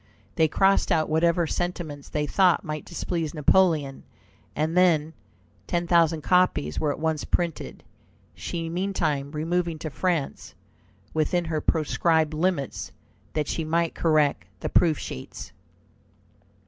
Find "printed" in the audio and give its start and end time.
7.23-7.83